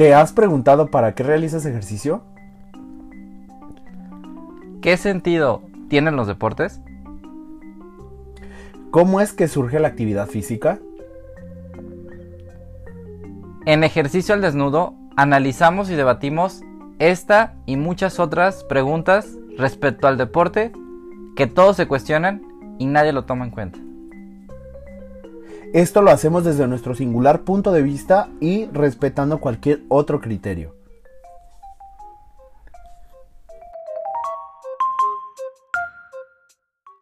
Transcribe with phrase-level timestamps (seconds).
[0.00, 2.22] ¿Te has preguntado para qué realizas ejercicio?
[4.80, 5.60] ¿Qué sentido
[5.90, 6.80] tienen los deportes?
[8.90, 10.78] ¿Cómo es que surge la actividad física?
[13.66, 16.62] En ejercicio al desnudo analizamos y debatimos
[16.98, 20.72] esta y muchas otras preguntas respecto al deporte
[21.36, 22.40] que todos se cuestionan
[22.78, 23.89] y nadie lo toma en cuenta.
[25.72, 30.79] Esto lo hacemos desde nuestro singular punto de vista y respetando cualquier otro criterio.